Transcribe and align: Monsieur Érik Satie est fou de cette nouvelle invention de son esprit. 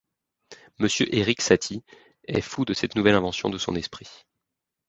Monsieur 0.79 1.13
Érik 1.15 1.43
Satie 1.43 1.83
est 2.23 2.41
fou 2.41 2.65
de 2.65 2.73
cette 2.73 2.95
nouvelle 2.95 3.13
invention 3.13 3.51
de 3.51 3.59
son 3.59 3.75
esprit. 3.75 4.25